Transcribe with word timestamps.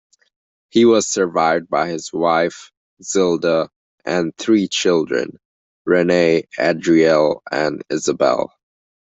He 0.71 0.85
was 0.85 1.05
survived 1.07 1.69
by 1.69 1.87
his 1.89 2.11
wife, 2.11 2.71
Zilda, 3.03 3.69
and 4.03 4.35
three 4.35 4.67
children: 4.67 5.37
Rene, 5.85 6.41
Adrielle 6.57 7.41
and 7.51 7.83
Isabel. 7.87 8.51